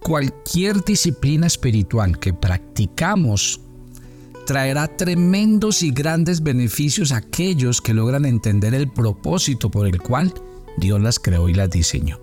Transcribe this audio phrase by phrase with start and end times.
[0.00, 3.60] Cualquier disciplina espiritual que practicamos
[4.46, 10.34] traerá tremendos y grandes beneficios a aquellos que logran entender el propósito por el cual
[10.76, 12.18] Dios las creó y las diseñó.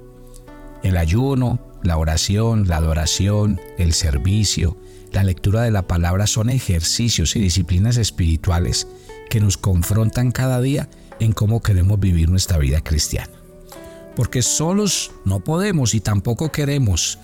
[0.83, 4.77] El ayuno, la oración, la adoración, el servicio,
[5.11, 8.87] la lectura de la palabra son ejercicios y disciplinas espirituales
[9.29, 10.89] que nos confrontan cada día
[11.19, 13.36] en cómo queremos vivir nuestra vida cristiana.
[14.17, 17.19] Porque solos no podemos y tampoco queremos.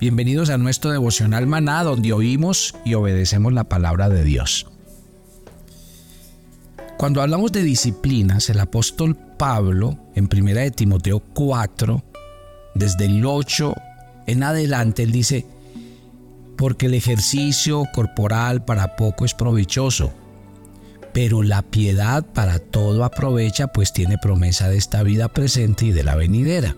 [0.00, 4.66] Bienvenidos a nuestro devocional maná donde oímos y obedecemos la palabra de Dios.
[6.96, 12.02] Cuando hablamos de disciplinas, el apóstol Pablo en 1 de Timoteo 4,
[12.74, 13.74] desde el 8
[14.26, 15.44] en adelante, él dice,
[16.56, 20.14] porque el ejercicio corporal para poco es provechoso,
[21.12, 26.04] pero la piedad para todo aprovecha, pues tiene promesa de esta vida presente y de
[26.04, 26.76] la venidera.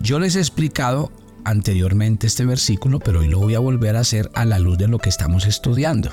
[0.00, 1.12] Yo les he explicado
[1.44, 4.88] anteriormente este versículo, pero hoy lo voy a volver a hacer a la luz de
[4.88, 6.10] lo que estamos estudiando,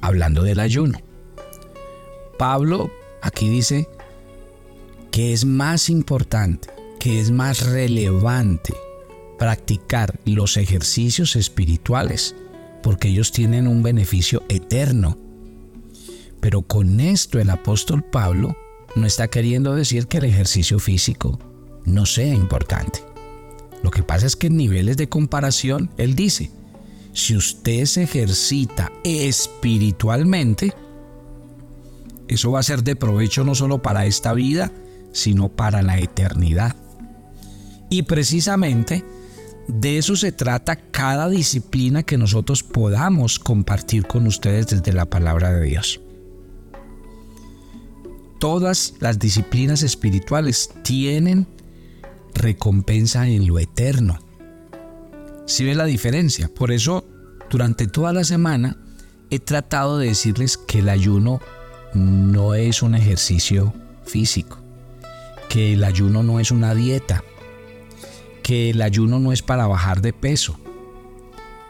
[0.00, 0.98] hablando del ayuno.
[2.38, 2.90] Pablo
[3.22, 3.88] aquí dice
[5.10, 6.68] que es más importante,
[6.98, 8.74] que es más relevante
[9.38, 12.34] practicar los ejercicios espirituales,
[12.84, 15.16] porque ellos tienen un beneficio eterno.
[16.40, 18.54] Pero con esto el apóstol Pablo
[18.94, 21.40] no está queriendo decir que el ejercicio físico
[21.86, 23.02] no sea importante.
[23.82, 26.50] Lo que pasa es que en niveles de comparación, él dice,
[27.14, 30.74] si usted se ejercita espiritualmente,
[32.28, 34.70] eso va a ser de provecho no solo para esta vida,
[35.12, 36.76] sino para la eternidad.
[37.88, 39.04] Y precisamente
[39.68, 45.52] de eso se trata cada disciplina que nosotros podamos compartir con ustedes desde la palabra
[45.52, 46.00] de Dios.
[48.38, 51.46] Todas las disciplinas espirituales tienen
[52.34, 54.18] recompensa en lo eterno.
[55.46, 56.48] Si ve la diferencia?
[56.48, 57.06] Por eso,
[57.48, 58.76] durante toda la semana
[59.30, 61.40] he tratado de decirles que el ayuno
[61.94, 63.72] no es un ejercicio
[64.04, 64.58] físico,
[65.48, 67.22] que el ayuno no es una dieta,
[68.44, 70.56] que el ayuno no es para bajar de peso,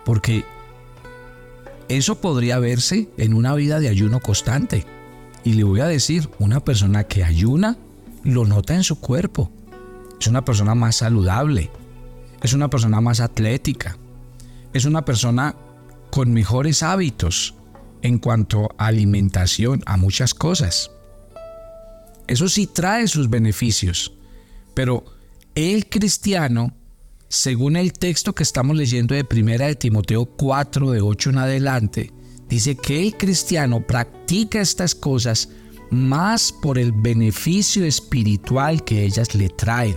[0.05, 0.45] porque
[1.89, 4.85] eso podría verse en una vida de ayuno constante.
[5.45, 7.79] Y le voy a decir, una persona que ayuna
[8.25, 9.53] lo nota en su cuerpo.
[10.21, 11.71] Es una persona más saludable,
[12.43, 13.97] es una persona más atlética,
[14.73, 15.55] es una persona
[16.11, 17.55] con mejores hábitos
[18.03, 20.91] en cuanto a alimentación, a muchas cosas.
[22.27, 24.13] Eso sí trae sus beneficios,
[24.75, 25.05] pero
[25.55, 26.75] el cristiano,
[27.29, 32.13] según el texto que estamos leyendo de Primera de Timoteo 4, de 8 en adelante,
[32.49, 35.49] dice que el cristiano practica estas cosas
[35.91, 39.97] más por el beneficio espiritual que ellas le traen.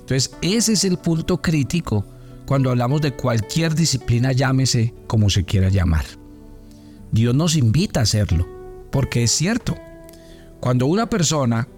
[0.00, 2.04] Entonces, ese es el punto crítico
[2.46, 6.04] cuando hablamos de cualquier disciplina, llámese como se quiera llamar.
[7.10, 8.48] Dios nos invita a hacerlo,
[8.90, 9.76] porque es cierto,
[10.60, 11.68] cuando una persona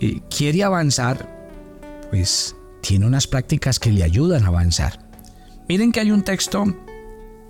[0.00, 1.33] eh, quiere avanzar,
[2.14, 5.00] pues tiene unas prácticas que le ayudan a avanzar.
[5.68, 6.64] Miren que hay un texto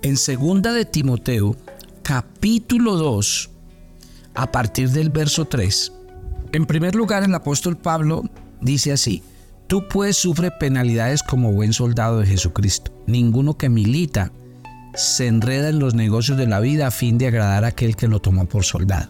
[0.01, 1.55] en segunda de Timoteo,
[2.01, 3.51] capítulo 2,
[4.33, 5.91] a partir del verso 3.
[6.51, 8.23] En primer lugar, el apóstol Pablo
[8.59, 9.21] dice así,
[9.67, 12.91] Tú pues sufre penalidades como buen soldado de Jesucristo.
[13.05, 14.31] Ninguno que milita
[14.95, 18.07] se enreda en los negocios de la vida a fin de agradar a aquel que
[18.07, 19.09] lo tomó por soldado.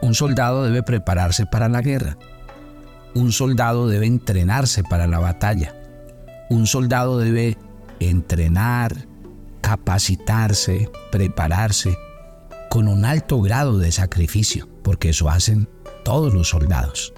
[0.00, 2.16] Un soldado debe prepararse para la guerra
[3.14, 5.74] un soldado debe entrenarse para la batalla.
[6.50, 7.56] Un soldado debe
[8.00, 9.06] entrenar,
[9.60, 11.96] capacitarse, prepararse
[12.70, 15.68] con un alto grado de sacrificio, porque eso hacen
[16.04, 17.12] todos los soldados.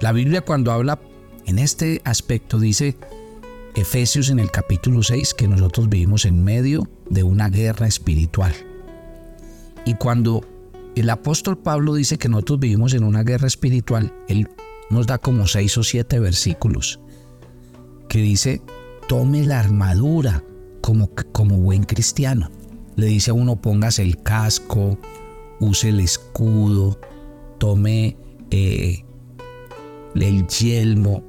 [0.00, 0.98] La Biblia cuando habla
[1.46, 2.96] en este aspecto dice
[3.74, 8.52] Efesios en el capítulo 6 que nosotros vivimos en medio de una guerra espiritual.
[9.84, 10.44] Y cuando
[10.94, 14.48] el apóstol Pablo dice que nosotros vivimos en una guerra espiritual, él
[14.90, 17.00] nos da como seis o siete versículos
[18.08, 18.62] que dice,
[19.06, 20.42] tome la armadura
[20.80, 22.50] como, como buen cristiano.
[22.96, 24.98] Le dice a uno, póngase el casco,
[25.60, 26.98] use el escudo,
[27.58, 28.16] tome
[28.50, 29.04] eh,
[30.14, 31.22] el yelmo,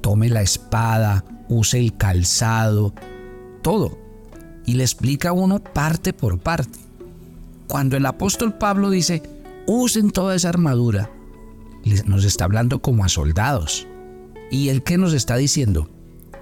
[0.00, 2.94] tome la espada, use el calzado,
[3.62, 3.98] todo.
[4.66, 6.78] Y le explica a uno parte por parte.
[7.66, 9.22] Cuando el apóstol Pablo dice,
[9.66, 11.10] usen toda esa armadura,
[12.06, 13.86] nos está hablando como a soldados.
[14.50, 15.90] ¿Y el que nos está diciendo?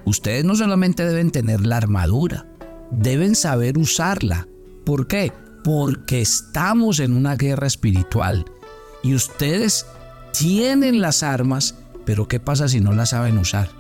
[0.05, 2.47] Ustedes no solamente deben tener la armadura,
[2.91, 4.49] deben saber usarla.
[4.85, 5.33] ¿Por qué?
[5.65, 8.45] Porque estamos en una guerra espiritual
[9.03, 9.87] y ustedes
[10.33, 13.71] tienen las armas pero ¿qué pasa si no la saben usar?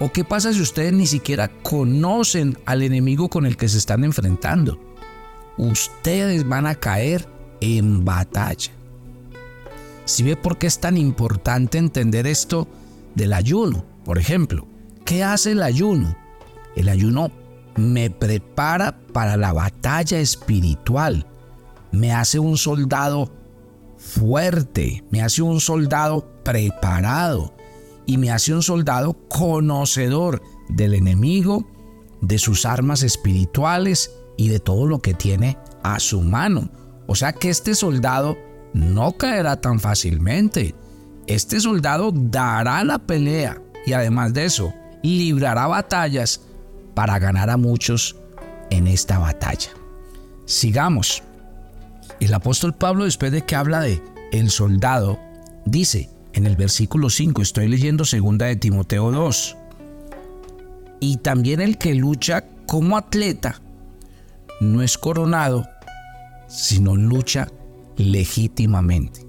[0.00, 4.04] ¿O qué pasa si ustedes ni siquiera conocen al enemigo con el que se están
[4.04, 4.78] enfrentando?
[5.56, 7.28] Ustedes van a caer
[7.60, 8.72] en batalla.
[10.08, 12.66] Si ve por qué es tan importante entender esto
[13.14, 14.66] del ayuno, por ejemplo,
[15.04, 16.16] ¿qué hace el ayuno?
[16.76, 17.30] El ayuno
[17.76, 21.26] me prepara para la batalla espiritual,
[21.92, 23.30] me hace un soldado
[23.98, 27.54] fuerte, me hace un soldado preparado,
[28.06, 30.40] y me hace un soldado conocedor
[30.70, 31.68] del enemigo,
[32.22, 36.70] de sus armas espirituales y de todo lo que tiene a su mano.
[37.06, 40.74] O sea que este soldado no caerá tan fácilmente.
[41.26, 44.72] Este soldado dará la pelea y además de eso,
[45.02, 46.40] librará batallas
[46.94, 48.16] para ganar a muchos
[48.70, 49.70] en esta batalla.
[50.46, 51.22] Sigamos.
[52.20, 55.18] El apóstol Pablo después de que habla de el soldado,
[55.64, 59.56] dice, en el versículo 5, estoy leyendo segunda de Timoteo 2.
[61.00, 63.60] Y también el que lucha como atleta
[64.60, 65.66] no es coronado,
[66.48, 67.48] sino lucha
[67.98, 69.26] legítimamente.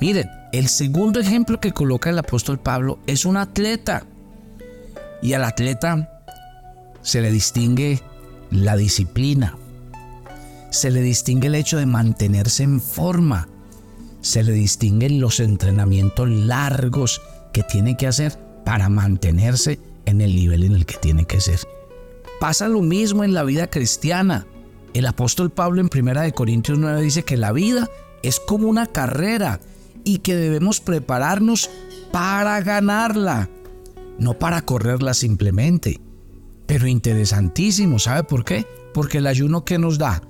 [0.00, 4.04] Miren, el segundo ejemplo que coloca el apóstol Pablo es un atleta.
[5.22, 6.22] Y al atleta
[7.00, 8.02] se le distingue
[8.50, 9.56] la disciplina.
[10.70, 13.48] Se le distingue el hecho de mantenerse en forma
[14.26, 17.22] se le distinguen los entrenamientos largos
[17.52, 21.60] que tiene que hacer para mantenerse en el nivel en el que tiene que ser.
[22.40, 24.44] Pasa lo mismo en la vida cristiana.
[24.96, 27.90] El apóstol Pablo en 1 Corintios 9 dice que la vida
[28.22, 29.60] es como una carrera
[30.04, 31.68] y que debemos prepararnos
[32.12, 33.50] para ganarla,
[34.18, 36.00] no para correrla simplemente.
[36.64, 38.66] Pero interesantísimo, ¿sabe por qué?
[38.94, 40.22] Porque el ayuno que nos da,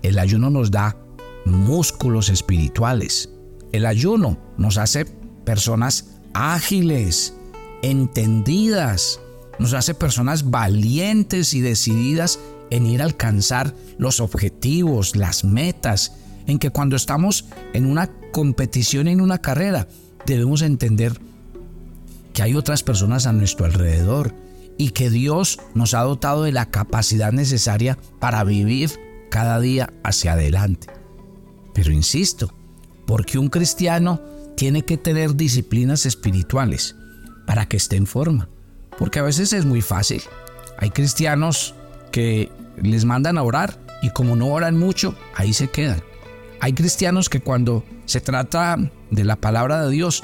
[0.00, 0.96] el ayuno nos da
[1.44, 3.28] músculos espirituales.
[3.72, 5.04] El ayuno nos hace
[5.44, 7.34] personas ágiles,
[7.82, 9.20] entendidas,
[9.58, 12.38] nos hace personas valientes y decididas
[12.70, 16.16] en ir a alcanzar los objetivos, las metas,
[16.46, 19.88] en que cuando estamos en una competición, en una carrera,
[20.26, 21.18] debemos entender
[22.32, 24.34] que hay otras personas a nuestro alrededor
[24.76, 28.90] y que Dios nos ha dotado de la capacidad necesaria para vivir
[29.30, 30.88] cada día hacia adelante.
[31.72, 32.52] Pero insisto,
[33.06, 34.20] porque un cristiano
[34.56, 36.96] tiene que tener disciplinas espirituales
[37.46, 38.48] para que esté en forma.
[38.98, 40.22] Porque a veces es muy fácil.
[40.78, 41.74] Hay cristianos
[42.14, 42.48] que
[42.80, 46.00] les mandan a orar y como no oran mucho, ahí se quedan.
[46.60, 48.78] Hay cristianos que cuando se trata
[49.10, 50.22] de la palabra de Dios,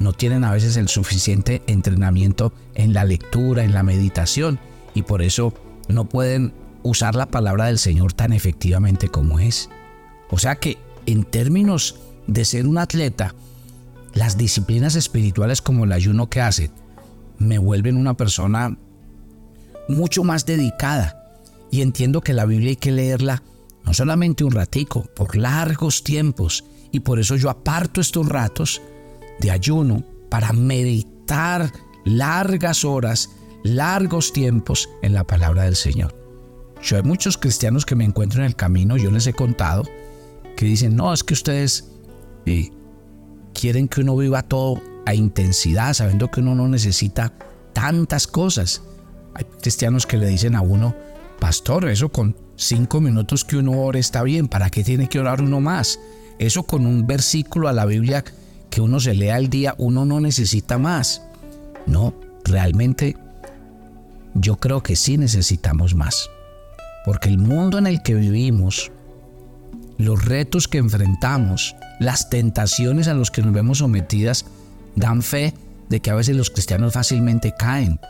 [0.00, 4.58] no tienen a veces el suficiente entrenamiento en la lectura, en la meditación,
[4.92, 5.54] y por eso
[5.86, 6.52] no pueden
[6.82, 9.70] usar la palabra del Señor tan efectivamente como es.
[10.30, 13.36] O sea que en términos de ser un atleta,
[14.14, 16.72] las disciplinas espirituales como el ayuno que hacen
[17.38, 18.76] me vuelven una persona
[19.88, 21.18] mucho más dedicada.
[21.70, 23.42] Y entiendo que la Biblia hay que leerla
[23.84, 26.64] no solamente un ratico, por largos tiempos.
[26.90, 28.80] Y por eso yo aparto estos ratos
[29.40, 31.72] de ayuno para meditar
[32.04, 33.30] largas horas,
[33.64, 36.14] largos tiempos en la palabra del Señor.
[36.82, 39.84] Yo hay muchos cristianos que me encuentro en el camino, yo les he contado,
[40.56, 41.92] que dicen, no, es que ustedes
[42.44, 42.70] eh,
[43.54, 47.32] quieren que uno viva todo a intensidad, sabiendo que uno no necesita
[47.72, 48.82] tantas cosas.
[49.34, 50.94] Hay cristianos que le dicen a uno,
[51.40, 55.40] pastor, eso con cinco minutos que uno ore está bien, ¿para qué tiene que orar
[55.40, 55.98] uno más?
[56.38, 58.24] Eso con un versículo a la Biblia
[58.70, 61.22] que uno se lea al día, uno no necesita más.
[61.86, 63.16] No, realmente
[64.34, 66.30] yo creo que sí necesitamos más.
[67.04, 68.90] Porque el mundo en el que vivimos,
[69.98, 74.46] los retos que enfrentamos, las tentaciones a los que nos vemos sometidas,
[74.96, 75.54] dan fe
[75.88, 78.00] de que a veces los cristianos fácilmente caen,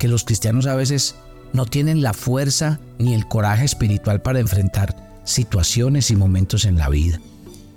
[0.00, 1.14] que los cristianos a veces
[1.52, 6.88] no tienen la fuerza ni el coraje espiritual para enfrentar situaciones y momentos en la
[6.88, 7.20] vida.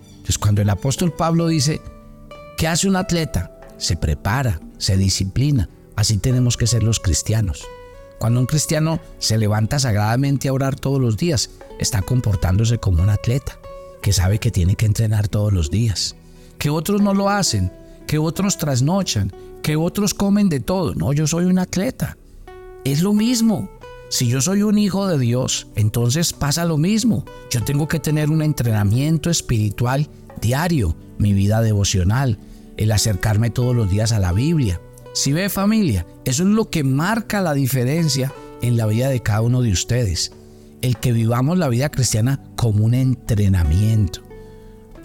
[0.09, 1.81] Entonces cuando el apóstol Pablo dice,
[2.57, 3.59] ¿qué hace un atleta?
[3.77, 5.69] Se prepara, se disciplina.
[5.97, 7.65] Así tenemos que ser los cristianos.
[8.19, 13.09] Cuando un cristiano se levanta sagradamente a orar todos los días, está comportándose como un
[13.09, 13.59] atleta,
[14.01, 16.15] que sabe que tiene que entrenar todos los días.
[16.57, 17.69] Que otros no lo hacen,
[18.07, 19.31] que otros trasnochan,
[19.61, 20.93] que otros comen de todo.
[20.95, 22.17] No, yo soy un atleta.
[22.83, 23.69] Es lo mismo.
[24.09, 27.25] Si yo soy un hijo de Dios, entonces pasa lo mismo.
[27.49, 30.09] Yo tengo que tener un entrenamiento espiritual
[30.41, 32.37] diario, mi vida devocional,
[32.77, 34.79] el acercarme todos los días a la Biblia,
[35.13, 38.33] si ve familia, eso es lo que marca la diferencia
[38.63, 40.31] en la vida de cada uno de ustedes.
[40.81, 44.23] El que vivamos la vida cristiana como un entrenamiento.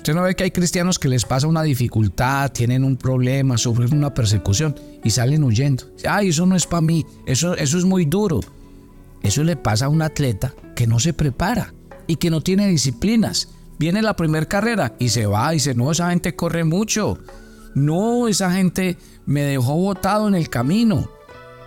[0.09, 3.93] Usted no ve que hay cristianos que les pasa una dificultad, tienen un problema, sufren
[3.93, 4.75] una persecución
[5.05, 5.85] y salen huyendo.
[6.09, 8.41] Ay, eso no es para mí, eso, eso es muy duro.
[9.23, 11.75] Eso le pasa a un atleta que no se prepara
[12.07, 13.51] y que no tiene disciplinas.
[13.79, 17.19] Viene la primera carrera y se va y dice, no, esa gente corre mucho.
[17.75, 18.97] No, esa gente
[19.27, 21.11] me dejó botado en el camino.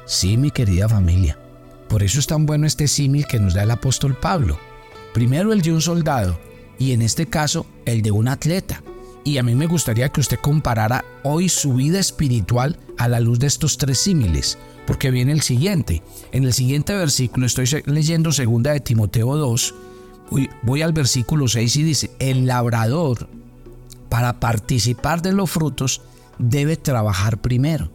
[0.08, 1.38] Sí, mi querida familia.
[1.88, 4.58] Por eso es tan bueno este símil que nos da el apóstol Pablo.
[5.14, 6.40] Primero el de un soldado
[6.82, 8.82] y en este caso el de un atleta.
[9.24, 13.38] Y a mí me gustaría que usted comparara hoy su vida espiritual a la luz
[13.38, 14.58] de estos tres símiles,
[14.88, 16.02] porque viene el siguiente.
[16.32, 19.76] En el siguiente versículo estoy leyendo segunda de Timoteo 2,
[20.32, 23.30] voy, voy al versículo 6 y dice, el labrador
[24.10, 26.02] para participar de los frutos
[26.40, 27.92] debe trabajar primero.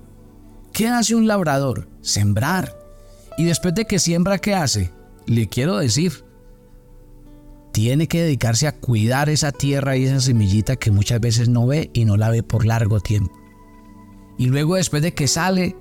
[0.72, 1.88] ¿Qué hace un labrador?
[2.02, 2.78] Sembrar.
[3.36, 4.92] Y después de que siembra, ¿qué hace?
[5.26, 6.24] Le quiero decir,
[7.76, 11.90] tiene que dedicarse a cuidar esa tierra y esa semillita que muchas veces no ve
[11.92, 13.38] y no la ve por largo tiempo.
[14.38, 15.76] Y luego después de que sale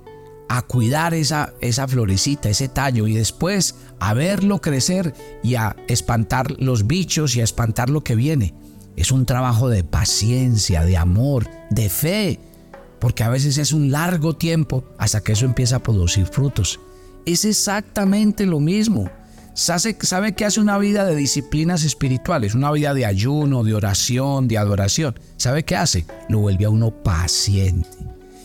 [0.50, 6.60] a cuidar esa, esa florecita, ese tallo y después a verlo crecer y a espantar
[6.60, 8.54] los bichos y a espantar lo que viene.
[8.98, 12.42] Es un trabajo de paciencia, de amor, de fe,
[13.00, 16.78] porque a veces es un largo tiempo hasta que eso empieza a producir frutos.
[17.26, 19.10] Es exactamente lo mismo.
[19.56, 24.50] ¿Sabe, sabe que hace una vida de disciplinas espirituales, una vida de ayuno, de oración,
[24.50, 25.18] de adoración?
[25.38, 26.06] ¿Sabe qué hace?
[26.28, 27.88] Lo vuelve a uno paciente.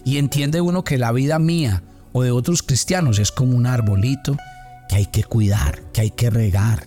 [0.04, 4.36] Y entiende uno que la vida mía o de otros cristianos es como un arbolito
[4.88, 6.86] que hay que cuidar, que hay que regar,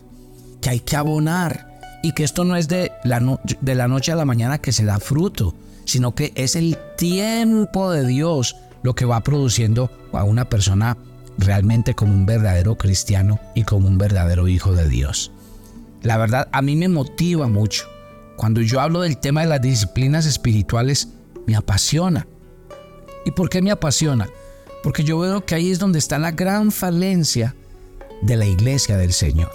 [0.61, 4.15] que hay que abonar y que esto no es de la, de la noche a
[4.15, 5.53] la mañana que se da fruto,
[5.83, 10.97] sino que es el tiempo de Dios lo que va produciendo a una persona
[11.37, 15.31] realmente como un verdadero cristiano y como un verdadero hijo de Dios.
[16.01, 17.85] La verdad, a mí me motiva mucho.
[18.35, 21.09] Cuando yo hablo del tema de las disciplinas espirituales,
[21.47, 22.27] me apasiona.
[23.25, 24.29] ¿Y por qué me apasiona?
[24.83, 27.55] Porque yo veo que ahí es donde está la gran falencia
[28.21, 29.51] de la iglesia del Señor.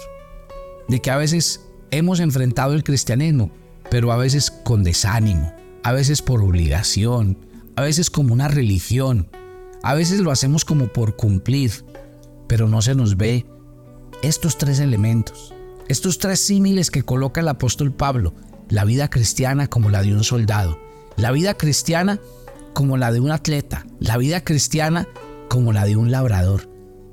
[0.87, 3.51] De que a veces hemos enfrentado el cristianismo,
[3.91, 7.37] pero a veces con desánimo, a veces por obligación,
[7.75, 9.29] a veces como una religión,
[9.83, 11.71] a veces lo hacemos como por cumplir,
[12.47, 13.45] pero no se nos ve
[14.21, 15.53] estos tres elementos,
[15.87, 18.33] estos tres símiles que coloca el apóstol Pablo,
[18.69, 20.77] la vida cristiana como la de un soldado,
[21.15, 22.19] la vida cristiana
[22.73, 25.07] como la de un atleta, la vida cristiana
[25.49, 26.69] como la de un labrador.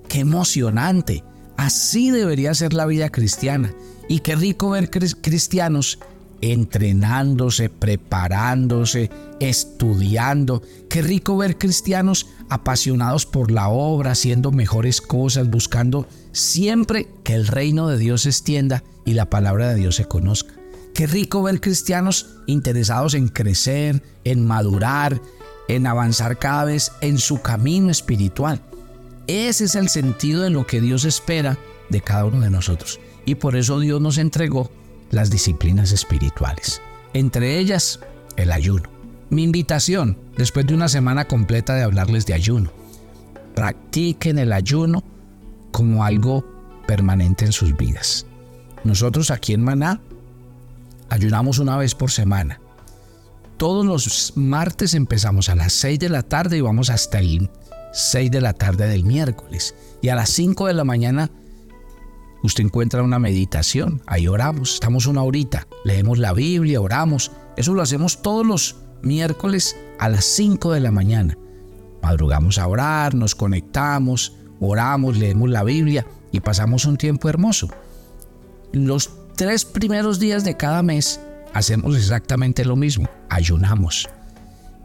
[0.09, 1.25] ¡Qué emocionante!
[1.57, 3.75] Así debería ser la vida cristiana.
[4.09, 5.99] Y qué rico ver cristianos
[6.41, 10.63] entrenándose, preparándose, estudiando.
[10.89, 17.47] Qué rico ver cristianos apasionados por la obra, haciendo mejores cosas, buscando siempre que el
[17.47, 20.55] reino de Dios se extienda y la palabra de Dios se conozca.
[20.95, 25.21] Qué rico ver cristianos interesados en crecer, en madurar,
[25.69, 28.63] en avanzar cada vez en su camino espiritual.
[29.27, 31.59] Ese es el sentido de lo que Dios espera
[31.91, 33.01] de cada uno de nosotros.
[33.25, 34.71] Y por eso Dios nos entregó
[35.11, 36.81] las disciplinas espirituales.
[37.13, 38.01] Entre ellas,
[38.37, 38.89] el ayuno.
[39.31, 42.71] Mi invitación, después de una semana completa de hablarles de ayuno,
[43.55, 45.03] practiquen el ayuno
[45.73, 46.45] como algo
[46.87, 48.27] permanente en sus vidas.
[48.85, 50.01] Nosotros aquí en Maná
[51.09, 52.61] ayunamos una vez por semana.
[53.57, 57.51] Todos los martes empezamos a las 6 de la tarde y vamos hasta el
[57.93, 59.75] 6 de la tarde del miércoles.
[60.03, 61.31] Y a las 5 de la mañana
[62.47, 67.33] usted encuentra una meditación, ahí oramos, estamos una horita, leemos la Biblia, oramos.
[67.57, 71.37] Eso lo hacemos todos los miércoles a las 5 de la mañana.
[72.03, 77.69] Madrugamos a orar, nos conectamos, oramos, leemos la Biblia y pasamos un tiempo hermoso.
[78.73, 81.21] Los tres primeros días de cada mes
[81.53, 84.09] hacemos exactamente lo mismo, ayunamos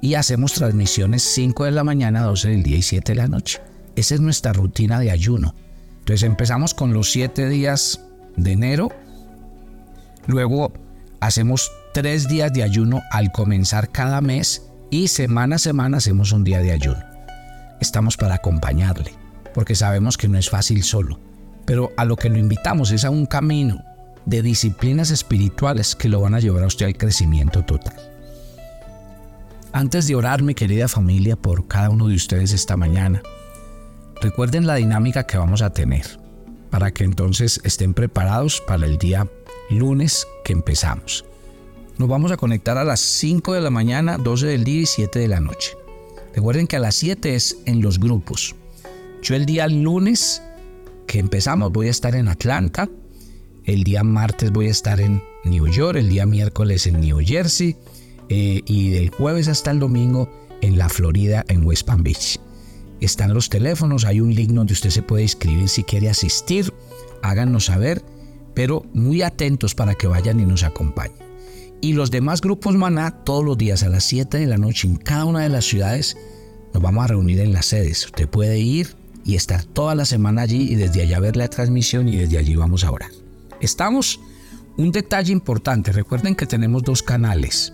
[0.02, 3.62] y hacemos transmisiones 5 de la mañana, 12 del día y 7 de la noche.
[3.96, 5.54] Esa es nuestra rutina de ayuno.
[6.02, 8.02] Entonces empezamos con los 7 días
[8.36, 8.90] de enero,
[10.28, 10.74] luego
[11.20, 16.44] hacemos 3 días de ayuno al comenzar cada mes y semana a semana hacemos un
[16.44, 17.00] día de ayuno.
[17.80, 19.14] Estamos para acompañarle,
[19.54, 21.20] porque sabemos que no es fácil solo,
[21.66, 23.84] pero a lo que lo invitamos es a un camino
[24.26, 27.96] de disciplinas espirituales que lo van a llevar a usted al crecimiento total.
[29.72, 33.22] Antes de orar, mi querida familia, por cada uno de ustedes esta mañana,
[34.22, 36.06] recuerden la dinámica que vamos a tener
[36.70, 39.28] para que entonces estén preparados para el día
[39.70, 41.26] lunes que empezamos.
[41.98, 45.20] Nos vamos a conectar a las 5 de la mañana, 12 del día y 7
[45.20, 45.72] de la noche.
[46.34, 48.56] Recuerden que a las 7 es en los grupos.
[49.22, 50.42] Yo el día lunes
[51.08, 52.90] que empezamos voy a estar en Atlanta.
[53.66, 57.76] El día martes voy a estar en New York, el día miércoles en New Jersey
[58.30, 60.30] eh, y del jueves hasta el domingo
[60.62, 62.40] en la Florida, en West Palm Beach.
[63.02, 66.72] Están los teléfonos, hay un link donde usted se puede inscribir si quiere asistir,
[67.24, 68.04] háganos saber,
[68.54, 71.18] pero muy atentos para que vayan y nos acompañen.
[71.82, 74.98] Y los demás grupos Maná, todos los días a las 7 de la noche en
[74.98, 76.16] cada una de las ciudades,
[76.76, 78.06] nos vamos a reunir en las sedes.
[78.06, 82.08] Usted puede ir y estar toda la semana allí y desde allá ver la transmisión
[82.08, 83.10] y desde allí vamos a orar.
[83.62, 84.20] Estamos,
[84.78, 87.74] un detalle importante, recuerden que tenemos dos canales.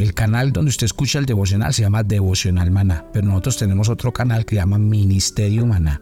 [0.00, 4.14] El canal donde usted escucha el devocional se llama Devocional Maná, pero nosotros tenemos otro
[4.14, 6.00] canal que se llama Ministerio Maná.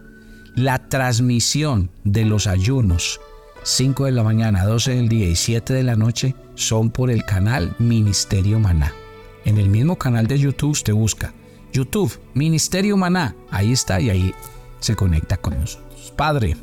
[0.55, 3.21] La transmisión de los ayunos,
[3.65, 7.25] 5 de la mañana, 12 del día y 7 de la noche, son por el
[7.25, 8.93] canal Ministerio Maná.
[9.45, 11.35] En el mismo canal de YouTube usted busca
[11.73, 14.33] YouTube, Ministerio Maná, ahí está y ahí
[14.79, 16.15] se conecta con nosotros.
[16.15, 16.57] Padre,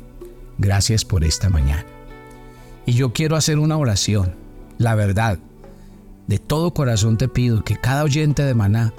[0.56, 1.84] gracias por esta mañana.
[2.86, 4.34] Y yo quiero hacer una oración,
[4.78, 5.38] la verdad,
[6.26, 8.92] de todo corazón te pido que cada oyente de Maná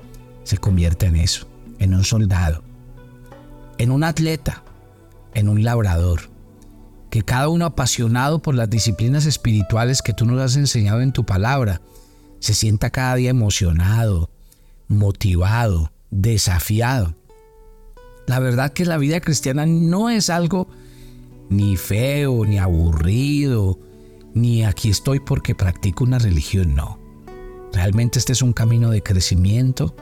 [0.44, 1.48] se convierta en eso,
[1.80, 2.64] en un soldado,
[3.78, 4.64] en un atleta,
[5.34, 6.30] en un labrador.
[7.10, 11.26] Que cada uno apasionado por las disciplinas espirituales que tú nos has enseñado en tu
[11.26, 11.82] palabra,
[12.40, 14.30] se sienta cada día emocionado,
[14.88, 17.16] motivado, desafiado.
[18.26, 20.68] La verdad que la vida cristiana no es algo
[21.50, 23.80] ni feo, ni aburrido,
[24.34, 27.07] ni aquí estoy porque practico una religión, no.
[27.78, 29.96] Realmente este es un camino de crecimiento,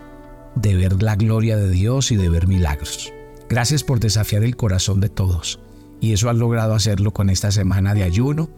[0.55, 3.11] de ver la gloria de Dios y de ver milagros.
[3.49, 5.59] Gracias por desafiar el corazón de todos.
[5.99, 8.49] Y eso has logrado hacerlo con esta semana de ayuno.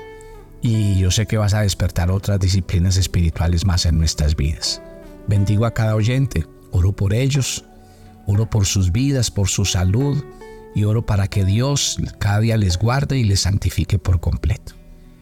[0.61, 4.83] Y yo sé que vas a despertar otras disciplinas espirituales más en nuestras vidas.
[5.27, 7.65] Bendigo a cada oyente, oro por ellos,
[8.27, 10.23] oro por sus vidas, por su salud
[10.75, 14.75] y oro para que Dios cada día les guarde y les santifique por completo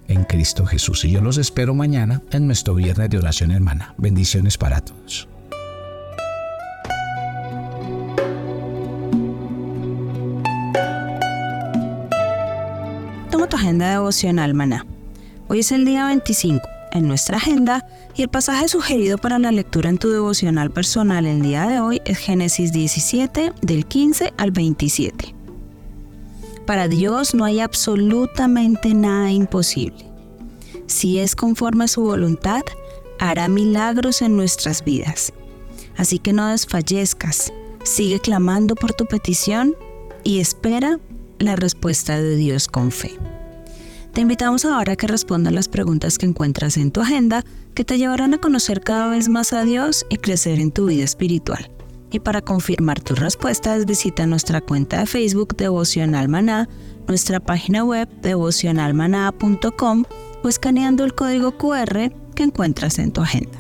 [0.07, 1.05] en Cristo Jesús.
[1.05, 3.93] Y yo los espero mañana en nuestro viernes de oración hermana.
[3.97, 5.27] Bendiciones para todos.
[13.32, 14.86] Toma tu agenda devocional, maná.
[15.47, 19.89] Hoy es el día 25 en nuestra agenda y el pasaje sugerido para la lectura
[19.89, 25.35] en tu devocional personal el día de hoy es Génesis 17 del 15 al 27.
[26.65, 30.06] Para Dios no hay absolutamente nada imposible.
[30.88, 32.63] Si es conforme a su voluntad,
[33.19, 35.32] hará milagros en nuestras vidas.
[35.95, 39.75] Así que no desfallezcas, sigue clamando por tu petición
[40.23, 40.99] y espera
[41.39, 43.17] la respuesta de Dios con fe.
[44.13, 47.97] Te invitamos ahora a que respondas las preguntas que encuentras en tu agenda que te
[47.97, 51.69] llevarán a conocer cada vez más a Dios y crecer en tu vida espiritual.
[52.15, 56.69] Y para confirmar tus respuestas, visita nuestra cuenta de Facebook Devocional Maná,
[57.10, 60.06] nuestra página web devocionalmaná.com
[60.41, 63.60] o escaneando el código QR que encuentras en tu agenda.